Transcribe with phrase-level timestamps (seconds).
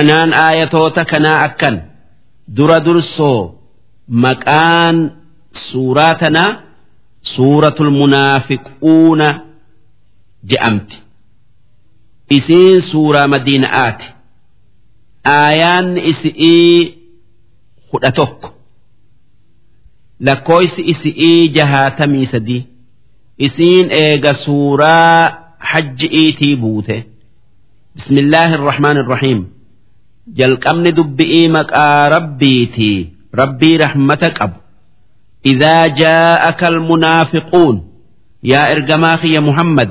[0.00, 1.76] Anaan aayatoota kanaa akkan
[2.56, 3.40] dura dursoo
[4.24, 4.96] maqaan
[5.66, 6.50] suuraa tanaa
[7.32, 9.28] suuratul munaafiquuna
[10.50, 10.96] je'amti.
[12.36, 14.06] Isiin suuraa madiina'aati.
[15.36, 16.78] Aayaan isi'ii
[17.90, 18.48] kudha tokko.
[20.26, 22.62] Lakkooysi isi'ii jahaatamii sadii.
[23.46, 25.20] Isiin eega suuraa
[25.70, 26.96] hajji'iitii buute.
[27.96, 29.40] Bismillaahi irrahmaan irrahiim.
[30.38, 32.98] Jalqabni dubbi'ii maqaa rabbiitii
[33.40, 34.58] rabbii rahmata qabu.
[35.52, 37.76] Idaa jaa'aka almunaafiquun.
[38.50, 39.90] Yaa ergamaa kiyya muhammad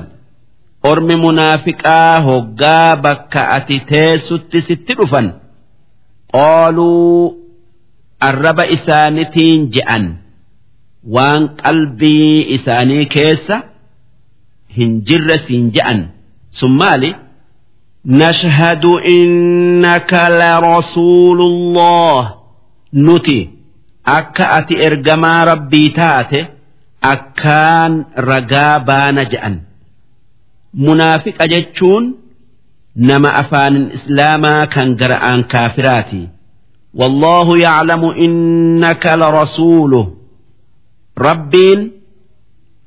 [0.90, 5.26] ormi munaafiqaa hoggaa bakka ati teessutti sitti dhufan.
[6.32, 7.36] Qaaluu
[8.28, 10.04] arraba isaanitiin je'an.
[11.14, 13.56] Waan qalbii isaanii keessa
[14.76, 16.00] hin jirre siin je'an
[16.58, 17.10] sun maali
[18.05, 22.35] نشهد إنك لرسول الله
[22.93, 23.49] نتي
[24.07, 26.47] أكا أتي إرجما ربي تاتي
[27.03, 29.61] أكان رقابان جأن
[30.73, 32.15] منافق أجتشون
[32.95, 36.27] نما أفان الإسلام كان قرآن كافراتي
[36.93, 40.13] والله يعلم إنك لرسوله
[41.17, 41.91] ربين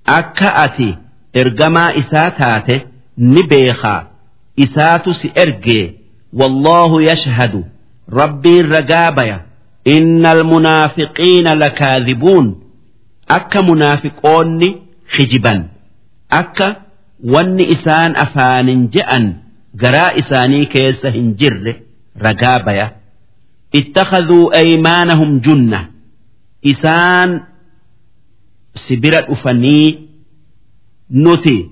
[0.09, 0.97] أكا أتي
[1.37, 2.81] إرجما إساتاتي
[3.19, 4.07] نبيخا
[4.56, 5.86] isaatu si ergee
[6.40, 7.66] wallahu yashhadu
[8.20, 9.38] rabbiin ragaa baya
[9.96, 12.48] innal munaafiqiina lakaadhibuun
[13.38, 14.70] akka munaafiqoonni
[15.16, 15.60] khijiban
[16.42, 16.68] akka
[17.34, 19.26] wanni isaan afaanin je'an
[19.86, 21.74] garaa isaanii keessa hin jirre
[22.28, 22.88] ragaa baya
[23.80, 25.80] ittakhadhuu aymaanahum junna.
[26.72, 27.32] Isaan
[28.88, 30.10] sibira dhufanii
[31.10, 31.70] nuti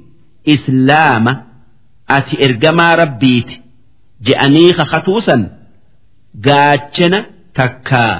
[0.54, 1.34] islaama
[2.18, 3.56] ati ergamaa rabbiiti
[4.30, 5.42] je'anii kakatuusan
[6.48, 7.20] gaachana
[7.60, 8.14] takkaa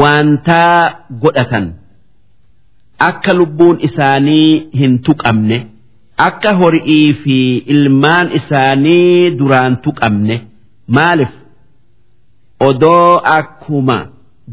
[0.00, 0.78] waantaa
[1.22, 1.66] godhatan.
[3.08, 5.58] Akka lubbuun isaanii hin tuqamne
[6.28, 7.36] akka horii fi
[7.74, 10.36] ilmaan isaanii duraan tuqamne
[10.98, 11.32] maaliif?
[12.68, 13.96] Odoo akkuma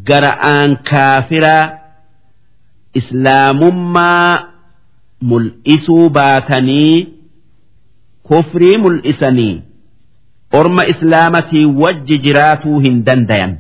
[0.10, 1.66] gara'aan kaafiraa
[3.00, 4.34] islaamummaa
[5.30, 6.96] mul'isuu baatanii
[8.30, 9.62] kufrii mul'isanii
[10.60, 13.58] orma islaamatii wajji jiraatuu hin dandayan.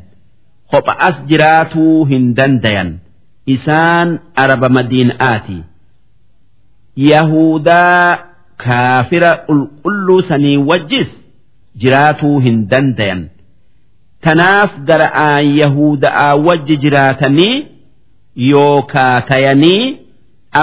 [0.72, 2.90] Kopha'as jiraatuu hin dandayan.
[3.56, 4.09] Isaan
[4.44, 5.57] araba madiina'aati.
[6.96, 8.18] Yahudaa
[8.63, 11.09] kaafira qulqulluu sanii wajjis
[11.84, 13.22] jiraatuu hin dandayan.
[14.25, 17.56] Tanaaf gara'aan yahuda'aa wajji jiraatanii
[18.51, 19.97] yookaa tayanii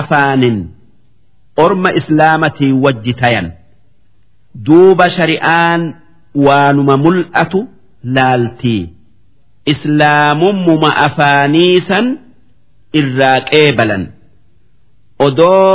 [0.00, 0.58] afaanin
[1.64, 3.52] orma islaamatii wajji tayan.
[4.64, 5.82] Duuba shari'aan
[6.46, 7.60] waanuma mul'atu
[8.16, 8.82] laaltii
[9.72, 12.06] islaamummuma afaaniisan
[13.00, 14.04] irraa qeebalan.
[15.26, 15.70] Odoo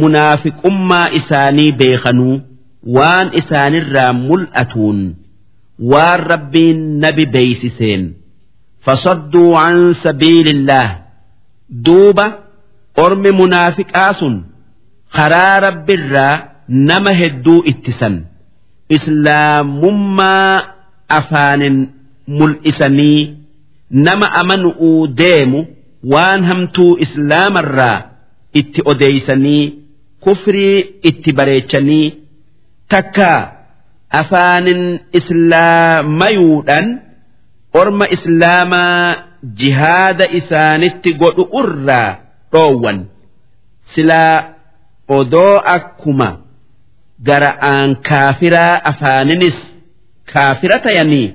[0.00, 2.36] munaafiqummaa isaanii beekanuu
[2.96, 4.98] waan isaanirraa mul'atuun
[5.92, 8.02] waan rabbiin nabi beeysiseen
[8.86, 10.90] fasadduu an sabiilillaah
[11.86, 12.26] duuba
[13.04, 14.36] ormi munaafiqaa sun
[15.16, 16.34] karaa rabbiirraa
[16.70, 18.16] nama hedduu ittisan
[18.96, 20.62] islaamummaa
[21.18, 21.78] afaanin
[22.38, 23.36] mul'isanii
[23.90, 25.60] nama amanu'uu deemu
[26.12, 28.02] waan hamtuu islaamarraa
[28.60, 29.62] itti odeeysanii
[30.26, 30.78] kufrii
[31.10, 32.06] itti bareechanii
[32.94, 33.30] takka
[34.20, 34.82] afaanin
[35.20, 36.88] islaamayuudhaan
[37.80, 39.14] orma islaamaa
[39.62, 42.16] jihaada isaanitti godhu irraa
[42.52, 42.98] dhoowwan.
[43.94, 44.36] Silaa
[45.08, 46.28] odoo akkuma
[47.28, 49.58] gara'aan kaafiraa afaaninis
[50.32, 51.28] kaafira tayanii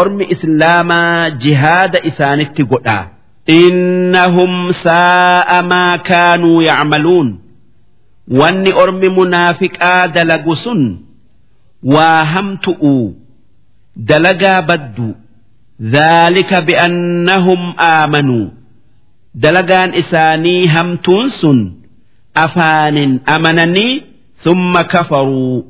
[0.00, 3.04] ormi islaamaa jihaada isaanitti godhaa.
[3.60, 4.52] Innahum
[4.84, 7.28] saa'a maa kaanuu yacmaluun.
[8.38, 10.82] Wanni ormi munaafiqaa dalagu sun
[11.94, 12.94] waa hamtu'u
[14.08, 15.08] dalagaa baddu.
[15.94, 18.46] Dhaalika bi'annahum aamanuu
[19.44, 21.58] dalagaan isaanii hamtuun sun
[22.44, 23.92] afaanin amananii
[24.43, 25.61] ثم كفروا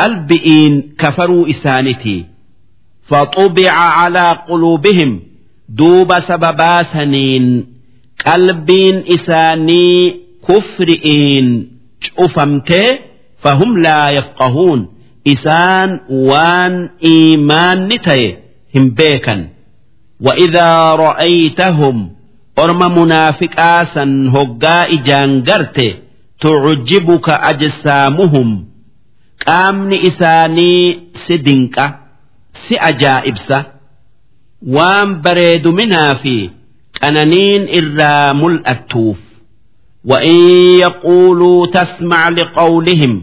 [0.00, 2.24] قلبئين كفروا إسانتي
[3.06, 5.20] فطبع على قلوبهم
[5.68, 7.66] دوب سببا سنين
[8.26, 10.16] قلبين إساني
[10.48, 11.68] كفرئين
[12.00, 12.98] شؤفمته
[13.38, 14.88] فهم لا يفقهون
[15.28, 18.36] إسان وان إيمان نتي
[18.76, 19.48] هم بيكا
[20.20, 22.10] وإذا رأيتهم
[22.58, 25.94] أرم منافقاسا هقا إجانجرته
[26.40, 28.64] تعجبك أجسامهم
[29.44, 31.84] qaamni isaanii si dinqa
[32.66, 33.58] si ajaa'ibsa
[34.76, 36.36] waan bareeduminaa fi
[37.00, 39.18] qananiin irraa mul'attuuf
[40.04, 40.36] وإن
[40.84, 43.22] يقولوا تسمع لقولهم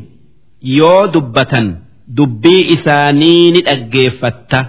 [0.79, 1.67] yoo dubbatan
[2.17, 4.59] dubbii isaanii ni dhaggeeffatta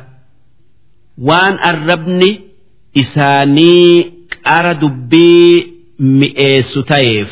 [1.29, 2.31] waan arrabni
[3.03, 4.13] isaanii
[4.47, 5.67] qara dubbii
[6.19, 7.31] mi'eessu ta'eef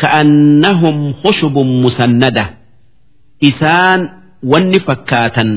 [0.00, 2.44] ka'annahum khushubun musannada.
[3.48, 4.00] Isaan
[4.52, 5.50] wanni fakkaatan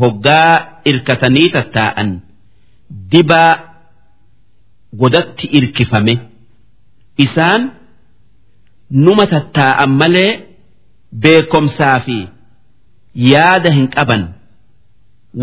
[0.00, 0.52] hoggaa
[0.90, 2.10] irkatanii tattaa'an.
[3.12, 3.52] Dibaa
[5.00, 6.14] godatti irkifame.
[7.24, 7.62] Isaan
[9.04, 10.32] numa tattaa'an malee
[11.22, 12.16] beekomsaa fi
[13.32, 14.22] yaada hin qaban.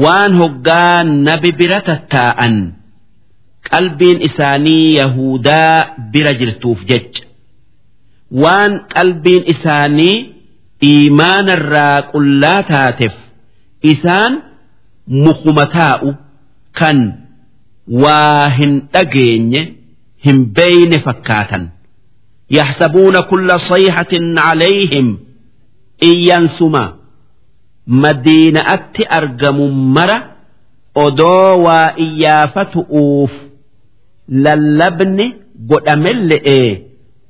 [0.03, 2.56] Waan hoggaa nabi bira tattaa'an
[3.69, 5.75] qalbiin isaanii yahudaa
[6.13, 7.24] bira jirtuuf jecha
[8.43, 10.17] waan qalbiin isaanii
[10.90, 13.14] iimaanarraa qullaa taateef
[13.93, 14.32] isaan
[15.25, 16.08] mukuma taa'u
[16.81, 16.99] kan
[18.02, 19.62] waa hin dhageenye
[20.28, 21.64] hin beeyne fakkaatan
[22.50, 24.12] يحسبون كل صيحة
[24.46, 25.06] عليهم
[26.08, 26.82] iyyansuma
[28.02, 29.64] madiina'atti argamu
[29.96, 30.19] mara
[31.05, 33.32] odoo waa iyyaafatu'uuf
[34.44, 35.26] lallabni
[35.70, 36.61] godhamelle'e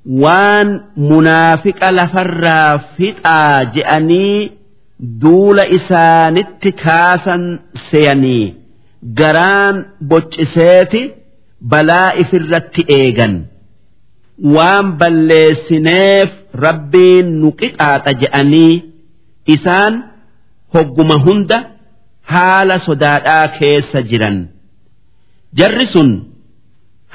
[0.06, 0.70] waan
[1.10, 4.52] munaafiqa lafarraa fixaa je'anii
[5.22, 7.44] duula isaanitti kaasan
[7.90, 8.46] seyanii
[9.20, 9.76] garaan
[10.10, 11.02] bocciseeti
[11.72, 13.34] balaa ifirratti eegan.
[14.56, 16.30] waan balleessineef
[16.66, 18.74] rabbiin nu qixaaxa je'anii
[19.56, 19.94] isaan
[20.74, 21.58] hogguma hunda
[22.34, 24.38] haala sodaadhaa keessa jiran
[25.60, 26.10] jarri sun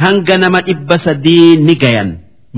[0.03, 2.11] hanga nama dhibba sadii ni gayan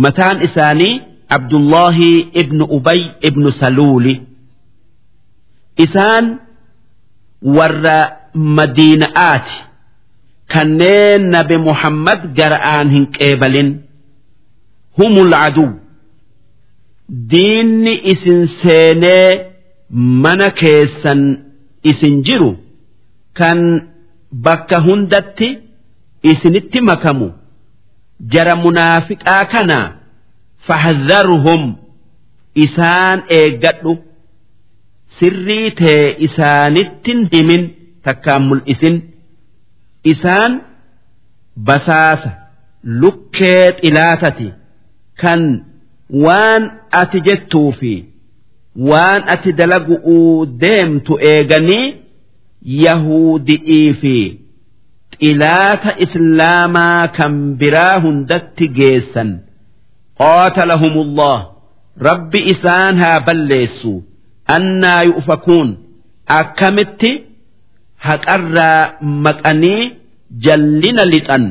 [0.05, 0.95] mataan isaanii
[1.37, 2.11] abdullahi
[2.43, 4.15] ibnu ubay ibnu saluuli.
[5.85, 6.27] Isaan
[7.57, 7.99] warra
[8.57, 9.57] madiina'aati.
[10.53, 13.69] Kanneen nabi muhammad gara'aan hin qeebalin.
[14.99, 15.71] Humul aduu
[17.31, 19.53] diinni isin seenee
[20.25, 21.21] mana keessan
[21.91, 22.51] isin jiru.
[23.39, 23.59] Kan
[24.45, 25.49] bakka hundatti
[26.31, 27.29] isinitti makamu
[28.33, 29.79] jara munaafiqaa kana
[30.67, 31.63] fahdharhum
[32.55, 33.93] isaan eeggadhu.
[35.19, 37.65] Sirrii tee isaanittin himin
[38.05, 38.97] takkaan mul'isin.
[40.05, 40.53] Isaan
[41.67, 42.31] basaasa
[43.01, 44.49] lukkee xilaatati.
[45.21, 45.41] Kan
[46.25, 46.63] waan
[47.01, 47.95] ati jettuu fi
[48.91, 51.87] waan ati dalagu'uu deemtu eeganii
[52.85, 54.15] yahudi'ii fi
[55.23, 59.31] xilaata islaamaa kan biraa hundatti geessan
[60.21, 61.39] qaatalahumullah
[62.09, 63.93] rabbi isaan haa balleessu
[64.57, 65.69] annaa yu'fakuun
[66.41, 67.11] akkamitti
[68.07, 68.83] haqarraa
[69.27, 69.83] maqanii
[70.47, 71.45] jallina lixan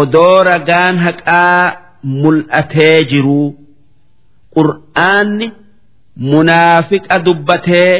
[0.00, 1.62] odoo ragaan haqaa
[2.22, 3.46] mul'atee jiruu
[4.56, 5.48] qur'aanni
[6.32, 7.92] munaafiqa dubbatee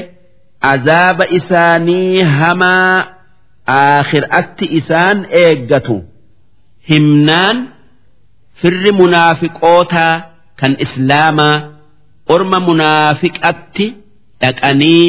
[0.72, 2.94] azaaba isaanii hamaa
[3.76, 5.96] aakhiraatti isaan eeggatu.
[6.90, 7.56] Himnaan
[8.60, 10.14] firri munaafiqootaa
[10.60, 11.56] kan islaamaa
[12.34, 13.86] orma munaafiqatti
[14.42, 15.08] dhaqanii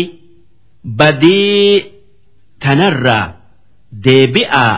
[1.00, 1.73] badii
[2.63, 3.25] tanarraa
[4.06, 4.75] deebi'aa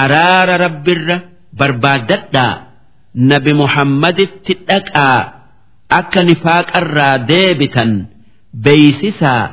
[0.00, 1.16] araara rabbirra
[1.58, 2.54] barbaaddadhaa
[3.30, 5.18] nabi muhammaditti dhaqaa
[6.00, 7.90] akka nifaaqarraa deebitan
[8.64, 9.44] beeysisaa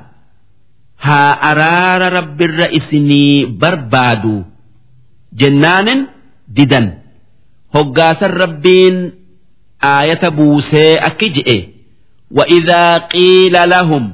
[1.07, 4.45] haa araara rabbirra isinii barbaadu
[5.41, 6.01] jennaanin
[6.57, 6.87] didan
[7.75, 8.97] hoggaasan rabbiin
[9.93, 11.59] aayata buusee akki je'e
[12.31, 12.85] وإذا
[13.15, 14.05] قيل لهم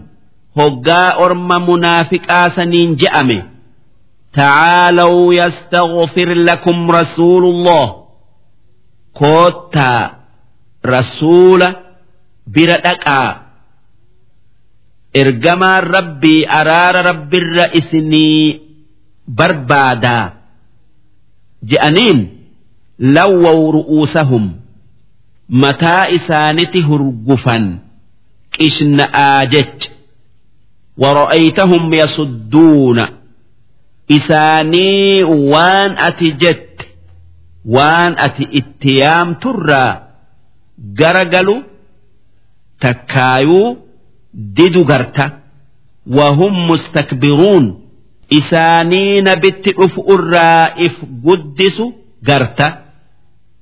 [0.58, 3.42] هجاء أرم منافقا سنين جأمه
[4.32, 7.86] تعالوا يستغفر لكم رسول الله
[9.14, 10.14] كوتا
[10.86, 11.62] رسول
[12.46, 13.22] بردكا
[15.13, 18.61] ergamaan rabbii araara rabbirra isinii
[19.37, 20.25] barbaadaa
[21.69, 22.19] je'aniin
[23.15, 24.45] lawwaw ru'uusahum
[25.63, 27.65] mataa isaaniti hurgufan.
[28.57, 29.89] Qishna'aa jecha
[31.01, 33.05] wara'aytahum yasudduuna
[34.17, 35.23] isaanii
[35.53, 36.85] waan ati jette
[37.75, 39.91] waan ati itti yaamturraa
[40.99, 41.55] garagalu
[42.79, 43.86] takkaayuu.
[44.37, 45.41] Didu garta
[46.05, 47.81] wahum mustakbiruun
[48.29, 52.83] isaanii nabitti dhufu irraa if guddisu garta.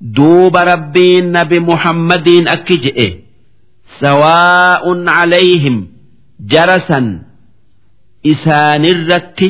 [0.02, 3.08] Duuba rabbiin nabi muhammadiin akki je'e.
[4.04, 5.78] Sawaa'un calayhim
[6.52, 7.24] jarasan
[8.24, 9.48] isaanirratti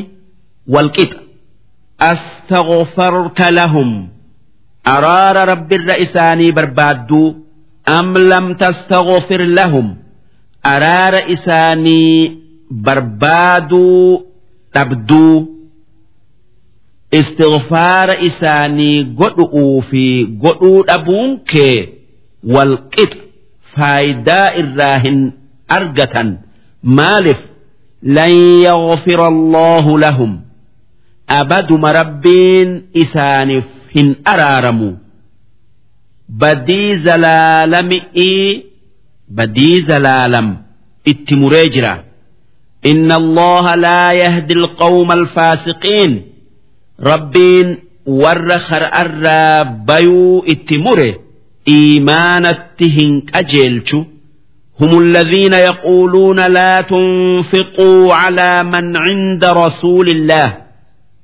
[0.69, 1.19] walqixa
[1.97, 4.09] astaghfarta lahum.
[4.85, 7.35] Araara rabbirra isaanii barbaadduu
[7.85, 10.04] am lam tastaghfir lahum
[10.73, 12.37] araara isaanii
[12.85, 14.23] barbaaduu
[14.73, 15.35] dhabduu
[17.19, 20.03] istighfaara isaanii godhu'uu fi
[20.43, 21.77] godhuu dhabuun kee
[22.55, 23.19] walqixa
[23.75, 25.19] faayidaa irraa hin
[25.77, 26.29] argatan.
[26.97, 27.39] Maalif?
[28.17, 28.33] Lan
[28.67, 30.33] yaghfira allahu lahum.
[31.39, 32.69] Abaduma rabbiin
[33.03, 34.89] isaaniif hin araaramu.
[36.41, 38.63] Badii zalaalami'ii
[39.29, 40.57] بدي زلالم
[41.07, 42.03] اتمريجرا
[42.85, 46.21] إن الله لا يهدي القوم الفاسقين.
[46.99, 48.51] ربين ور
[49.01, 51.15] أرى بيو اتمره
[51.67, 54.03] إيمان التهن أجلتو
[54.81, 60.57] هم الذين يقولون لا تنفقوا على من عند رسول الله.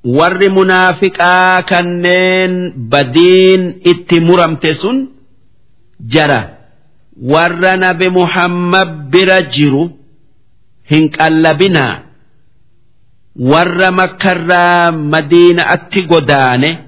[0.04, 5.06] ور منافقا كنين بدين اتمرمتسن
[6.00, 6.61] جرى.
[7.20, 9.90] warra nabi Muhammad bira jiru
[10.84, 12.02] hin qallabinaa.
[13.36, 16.78] Warra makarraa madiina madiinaatti godaane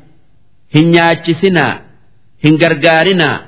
[0.74, 1.80] hin nyaachisinaa
[2.44, 3.38] hin gargaarinaa.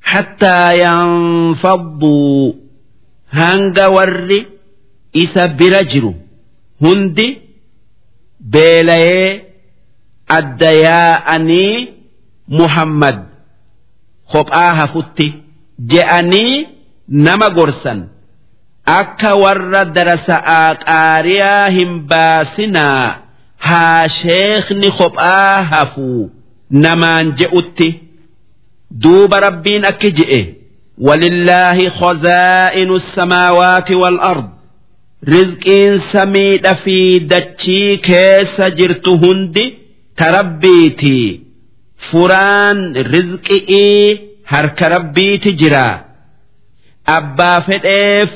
[0.00, 2.54] Hattaa yanfadduu
[3.26, 4.46] hanga warri
[5.12, 6.14] isa bira jiru.
[6.80, 7.42] Hundi
[8.40, 9.44] beelayee
[10.28, 11.88] adda yaa'anii
[12.48, 13.18] Muhammad
[14.32, 15.49] kophaa hafutti.
[15.92, 16.66] Je'anii
[17.08, 18.00] nama gorsan.
[19.00, 23.08] akka warra darasa'aa qaariyaa hin baasinaa
[23.66, 26.30] haa sheekni kophaa hafuu
[26.84, 27.88] namaan je'utti
[29.04, 30.40] duuba rabbiin akki je'e
[31.08, 34.48] walillaahi khazaa'inu samaawaati wal ard
[35.34, 36.96] rizqiin samiidha fi
[37.34, 39.64] dachii keessa jirtu hundi
[40.22, 41.16] tarabbiiti
[42.10, 42.78] furaan
[43.14, 45.86] rizqi'ii harka rabbiiti jira.
[47.16, 48.30] Abbaa fedheef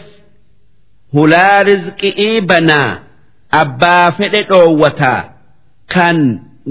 [1.15, 2.91] hulaa rizqi'ii banaa
[3.61, 5.15] abbaa fedhe dhoowwata.
[5.95, 6.19] Kan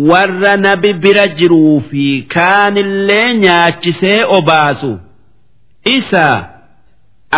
[0.10, 4.92] warra nabi bira jiruu fi kaanillee nyaachisee obaasu.
[5.98, 6.26] Isa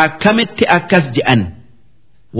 [0.04, 1.42] akkamitti akkas je'an?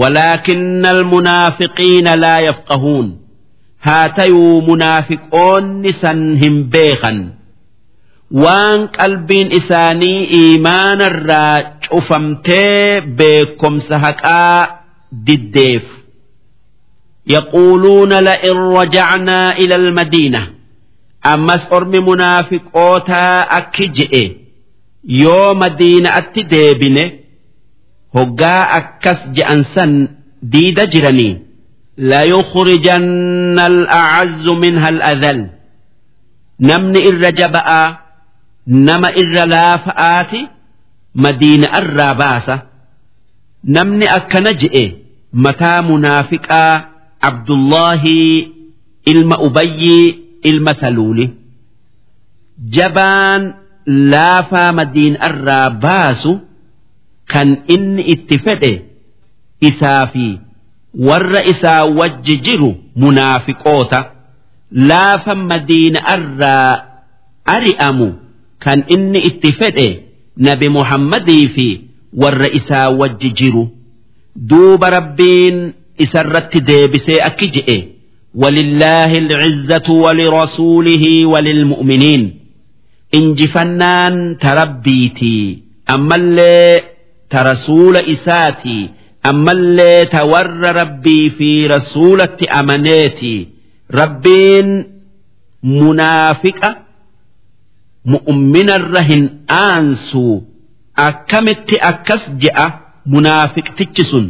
[0.00, 3.06] Walaakinna almunaafiqiina laa yafqahuun.
[3.86, 7.18] Haa tayuu munaafiqoonni san hin beekan.
[8.30, 11.56] Waan qalbiin isaanii iimaana irraa
[11.88, 14.82] cufamtee beekomsa haqaa
[15.26, 15.84] diddeef.
[17.34, 20.42] Yaquuluuna la'in rajacnaa ila almadiina.
[21.22, 24.24] Ammas ormi munaafiqootaa akki je'e.
[25.22, 27.04] Yoo madiina'atti deebine
[28.14, 29.92] hoggaa akkas je'an san
[30.52, 31.34] diida jiranii.
[32.10, 35.40] Layukhrijanna al'acazzu minha al'adhal.
[36.60, 38.05] Namni irra jaba'aa
[38.66, 40.40] nama irra laafa'aati
[41.14, 42.56] madiina irraa baasa.
[43.64, 44.84] Namni akkana je'e
[45.32, 46.72] mataa munaafiqaa
[47.28, 48.16] abdullaahi
[49.12, 50.06] ilma ubayyii
[50.42, 51.26] ilma saluuli.
[52.76, 53.54] Jabaan
[53.86, 56.32] laafaa madiina irraa baasu
[57.32, 58.72] kan inni itti fedhe
[59.60, 60.26] isaa fi
[61.08, 64.00] warra isaa wajji jiru munaafiqoota.
[64.70, 66.84] Laafa madiina irraa
[67.56, 68.08] ari'amu
[68.65, 69.89] kan inni itti fedhe
[70.47, 71.67] nabi muhammadii fi
[72.21, 73.63] warra isaa wajji jiru
[74.35, 75.57] duuba rabbiin
[75.97, 77.79] isarratti deebisee akki je'e
[78.35, 82.21] ولله العزة ولرسوله وللمؤمنين
[83.15, 86.81] إنجفنان تربيتي أما اللي
[87.29, 88.89] ترسول إساتي
[89.25, 90.47] أما اللي تور
[90.81, 93.47] ربي في رسولة أمنيتي
[93.93, 94.67] ربين
[95.63, 96.77] منافقة
[98.14, 99.24] mu'umminarra hin
[99.60, 100.34] aansuu
[101.06, 102.66] akkamitti akkas je'a
[103.14, 104.26] munaafiqtichi sun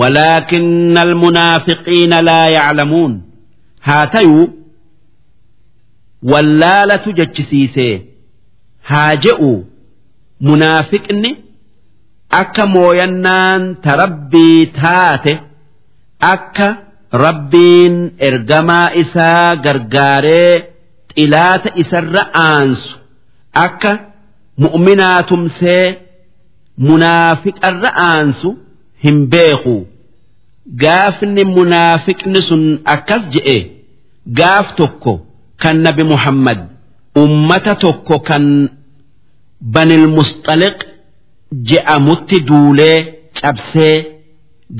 [0.00, 3.12] walaakinna almunaafiqiina laa yaclamuun.
[3.86, 4.46] Haa tayuu
[6.32, 7.94] wallaalatu jechisiisee
[8.90, 9.50] haa je'u
[10.48, 11.30] munaafiqni
[12.40, 15.34] akka mooyannaan ta rabbii taate
[16.32, 16.68] akka
[17.24, 17.96] rabbiin
[18.28, 20.54] ergamaa isaa gargaaree
[21.18, 22.98] xilaata isarra aansu
[23.66, 23.92] akka
[24.64, 25.84] mu'minaa tumsee
[26.88, 28.50] munaafiqarra aansu
[29.04, 29.76] hin beeku
[30.82, 32.62] gaafni munaafiqni sun
[32.94, 33.58] akkas je'e
[34.40, 35.14] gaaf tokko.
[35.62, 36.58] kan nabi muhammad
[37.18, 38.44] ummata tokko kan
[39.74, 40.78] banil musxaliq
[41.68, 42.98] je'amutti duulee
[43.40, 43.96] cabsee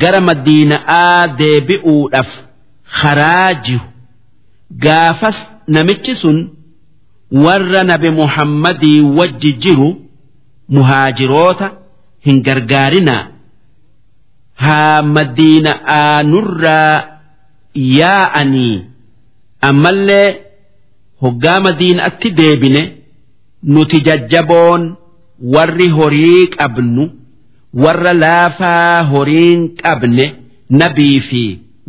[0.01, 2.31] gara madiina'aa deebi'uudhaaf
[3.01, 3.87] karaa jiru
[4.85, 5.39] gaafas
[5.77, 6.39] namichi sun
[7.45, 9.89] warra nabi muhammadii wajji jiru
[10.77, 11.67] muhaajiroota
[12.27, 13.23] hin gargaarinaa
[14.65, 16.95] haa madiina'aa nurraa
[17.99, 18.75] yaa'anii
[19.71, 20.29] ammallee
[21.23, 22.83] hoggaa madiina'atti deebine
[23.75, 24.83] nuti jajjaboon
[25.55, 27.05] warri horii qabnu
[27.85, 30.27] warra laafaa horiin qabne
[30.81, 31.43] nabii fi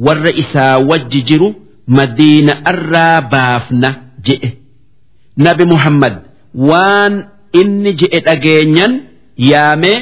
[0.08, 1.50] warra isaa wajji jiru
[1.98, 3.90] madiina'arraa baafna
[4.28, 4.50] je'e.
[5.46, 6.16] Nabi muhammad
[6.70, 7.14] waan
[7.62, 8.94] inni je'e dhageenyan
[9.52, 9.98] yaamee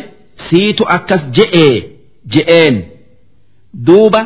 [0.49, 1.73] siitu akkas je'ee
[2.35, 2.75] je'een.
[3.87, 4.21] Duuba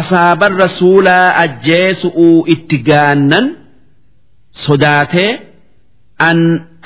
[0.00, 3.46] asaaban rasuulaa ajjeesu'uu itti gaannan
[4.66, 5.30] sodaatee
[6.28, 6.38] an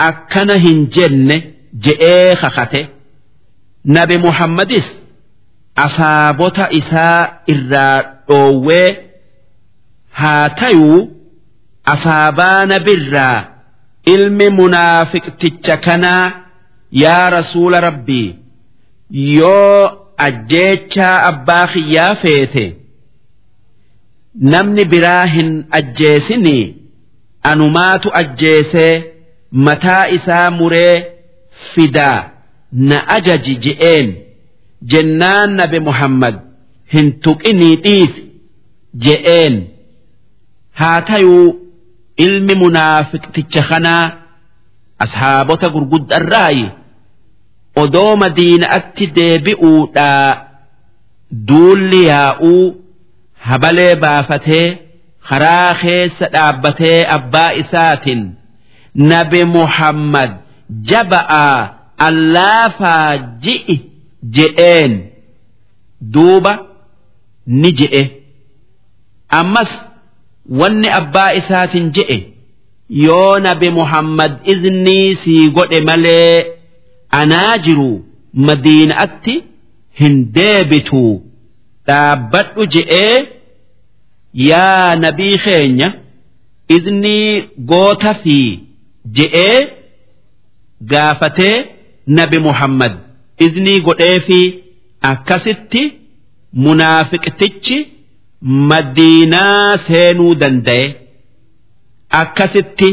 [0.09, 1.37] akkana hin jenne
[1.87, 2.83] je'ee kakate.
[3.97, 4.87] Nabi muhammadis
[5.85, 7.21] asaabota isaa
[7.53, 7.97] irraa
[8.29, 8.89] dhoowwee
[10.19, 11.09] haa tayuu
[11.85, 13.45] asaabaa nabirraa
[14.15, 16.33] ilmi munaafiqticha kanaa
[17.03, 18.29] yaa rasuula rabbii
[19.11, 19.91] yoo
[20.27, 22.65] ajjeechaa abbaa kiyyaa feete
[24.53, 26.77] namni biraa hin ajjeesinii
[27.53, 28.95] anumaatu ajjeesee
[29.53, 30.97] mataa isaa muree
[31.75, 32.31] fidaa
[32.73, 34.15] na ajaji je'een
[34.93, 36.37] jennaan nabi muhammad
[36.93, 38.23] hin tuqinii dhiisi
[39.07, 39.57] je'een
[40.81, 41.47] haa tayuu
[42.27, 44.05] ilmi munaafiqticha kanaa
[45.05, 46.67] ashaabota gurguddarraayi
[47.83, 50.29] odoo madiina'atti deebi'uudhaa
[51.49, 52.65] duulli yaa'uu
[53.49, 54.67] habalee baafatee
[55.29, 58.23] karaa keessa dhaabbatee abbaa isaatiin
[59.13, 60.31] nabi muhammad
[60.93, 61.59] jaba'aa
[62.09, 63.11] allaafaa
[63.47, 63.77] ji'i
[64.39, 64.93] je'een
[66.15, 66.53] duuba
[67.61, 68.03] ni je'e.
[69.41, 69.71] Ammas
[70.59, 72.19] wanni abbaa isaatiin je'e?
[72.89, 76.47] Yoo nabi muhammad iznii sii godhe malee
[77.21, 77.91] anaa jiru
[78.47, 79.35] madiina'atti
[80.01, 81.03] hin deebitu.
[81.87, 83.17] Dhaabbadhu je'ee
[84.49, 85.89] yaa nabii keenya
[86.77, 88.39] iznii goota fi
[89.19, 89.61] je'ee
[90.93, 91.55] gaafatee
[92.07, 92.93] nabi muhammad.
[93.47, 94.41] Iznii godhee fi
[95.11, 95.83] akkasitti
[96.53, 97.79] munaafiqtichi
[98.43, 100.85] madiinaa seenuu danda'e
[102.21, 102.89] akkasitti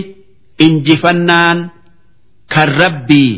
[0.60, 1.72] injifannaan
[2.54, 3.32] kan rabbii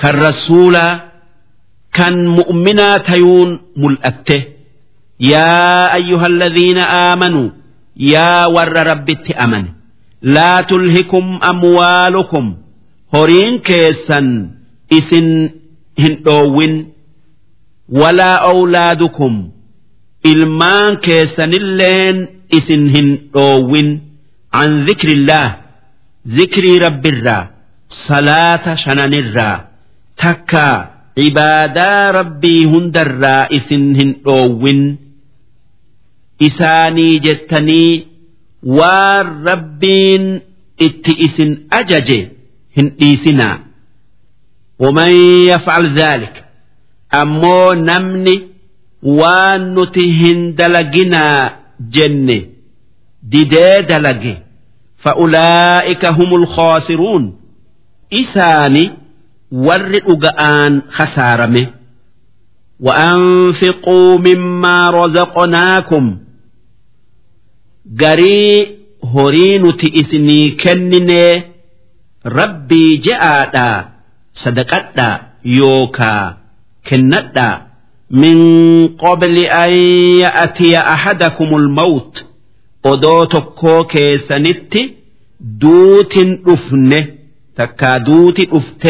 [0.00, 1.00] kan rasuulaa
[1.96, 4.38] kan mu'minaa tayuun mul'atte.
[5.18, 7.50] Yaa ayyuha alladhiina aamanuu
[7.96, 9.70] yaa warra rabbitti amane
[10.22, 12.54] laa tulhikum amwaalukum
[13.12, 14.28] horiin keessan
[14.98, 15.28] isin
[16.02, 16.74] hin dhoowwin
[18.00, 19.34] walaa awlaadukum
[20.31, 22.17] ilmaan keessanilleen
[22.57, 23.89] isin hin dhoowwin
[24.61, 25.49] an zikrillaah
[26.37, 27.43] zikrii rabbirraa
[28.07, 29.55] salaata shananirraa
[30.23, 30.65] takka
[31.19, 34.81] cibaadaa rabbii hundarraa isin hin dhoowwin
[36.47, 38.07] isaanii jettanii
[38.77, 40.25] waan rabbiin
[40.87, 42.19] itti isin ajaje
[42.77, 43.57] hin dhiisinaa
[44.83, 45.11] ومن
[45.51, 46.45] يفعل ذلك
[47.21, 48.47] أمو نمني
[49.19, 51.49] waan nuti hin dalaginaa
[51.97, 52.37] jenne
[53.31, 54.33] didee dalage
[55.03, 57.23] fa'ulaa'ika humul khoosiruun
[58.21, 58.83] isaani
[59.67, 61.63] warri dhuga'aan khasaarame
[62.81, 66.17] وأنفقوا مما رزقناكم
[68.01, 68.77] garii
[69.13, 71.23] horii nuti isinii kennine
[72.37, 73.77] rabbii je'aadhaa
[74.43, 75.19] sadaqadhaa
[75.59, 76.37] yookaa
[76.89, 77.55] kennadhaa
[78.10, 78.38] من
[78.88, 79.72] قبل أن
[80.20, 82.24] يأتي أحدكم الموت
[82.84, 84.74] أدوتك كيسنت
[85.40, 86.14] دوت
[86.46, 87.06] أفن
[87.56, 88.88] تكا دوت أفت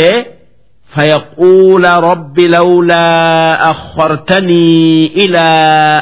[0.95, 5.47] فيقول رب لولا أخرتني إلى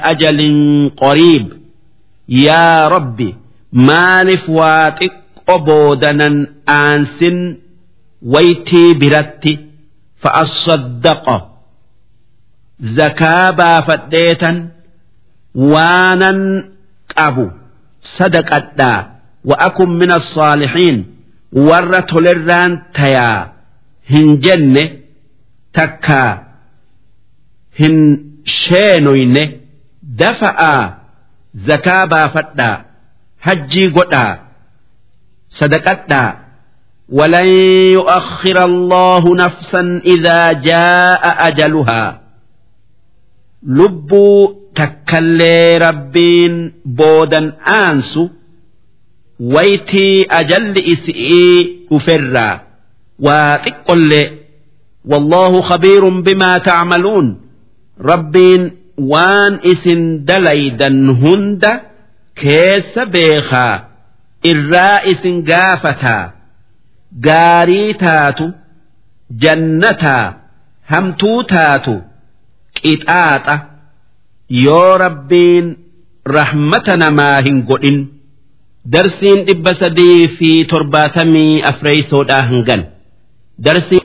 [0.05, 0.41] أجل
[0.97, 1.49] قريب.
[2.29, 3.35] يا ربي
[3.73, 5.13] ما نفواتك
[5.49, 7.25] أبودنا أنس
[8.23, 9.59] ويتي برتي
[10.17, 11.54] فأصدقه
[12.81, 14.57] zakaa baafadheetan
[15.55, 16.41] waanan
[17.15, 17.47] qabu
[18.19, 19.01] sadaqadhaa
[19.51, 20.99] wa'akun min assaalixiin
[21.69, 23.53] warra tolerraan tayaa
[24.13, 24.85] hin jenne
[25.73, 26.31] takkaa
[27.81, 27.97] hin
[28.61, 29.45] sheenoyne
[30.23, 30.81] dafa'aa
[31.69, 32.77] zakaa baafadhaa
[33.47, 34.33] hajjii godhaa
[35.61, 36.31] sadaqadhaa
[37.09, 37.47] ولن
[37.97, 42.21] يؤخر الله نفسا إذا جاء أجلها
[43.78, 46.56] lubbuu takkallee rabbiin
[47.00, 47.48] boodan
[47.80, 48.24] aansu
[49.56, 52.60] waytii ajalli isi'ii dhuferraa
[53.26, 54.28] waa xiqqollee
[55.06, 57.42] والله خبير بما تعملون
[58.02, 60.88] ربين وان اسن دليدا
[61.24, 61.66] هند
[62.36, 63.88] كيس بيخا
[64.46, 66.32] الرائس قافتا
[67.26, 68.52] gaarii taatu
[69.44, 70.34] jannataa
[70.92, 72.02] hamtuu taatu
[72.85, 73.55] qixaaxa
[74.65, 75.67] yoo rabbiin
[76.37, 77.99] rahmata namaa hin godhin
[78.97, 82.83] darsiin dhibba sadii fi torbaatamii afreeysoodhaa hangan
[83.69, 84.03] darsiin